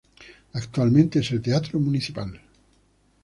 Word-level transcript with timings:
Actualmente 0.53 1.19
es 1.19 1.29
el 1.29 1.43
teatro 1.43 1.79
Municipal. 1.79 2.41